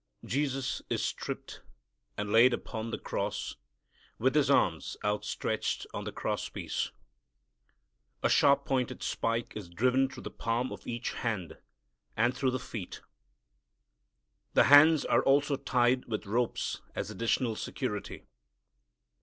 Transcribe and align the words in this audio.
Jesus 0.25 0.81
is 0.89 1.05
stripped 1.05 1.61
and 2.17 2.31
laid 2.31 2.55
upon 2.55 2.89
the 2.89 2.97
cross 2.97 3.57
with 4.17 4.33
His 4.33 4.49
arms, 4.49 4.97
outstretched 5.05 5.85
on 5.93 6.05
the 6.05 6.11
cross 6.11 6.49
piece. 6.49 6.89
A 8.23 8.27
sharp 8.27 8.65
pointed 8.65 9.03
spike 9.03 9.55
is 9.55 9.69
driven 9.69 10.09
through 10.09 10.23
the 10.23 10.31
palm 10.31 10.71
of 10.71 10.87
each 10.87 11.13
hand 11.13 11.59
and 12.17 12.35
through 12.35 12.49
the 12.49 12.57
feet. 12.57 13.01
The 14.55 14.63
hands 14.73 15.05
are 15.05 15.21
also 15.21 15.55
tied 15.55 16.05
with 16.05 16.25
ropes 16.25 16.81
as 16.95 17.11
additional 17.11 17.55
security. 17.55 18.25